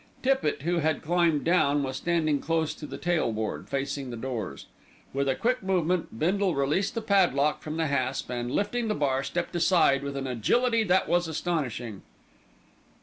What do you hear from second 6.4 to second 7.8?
released the padlock from